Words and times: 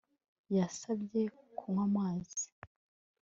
Yasabye 0.55 1.21
kunywa 1.57 1.83
amazi 1.87 2.43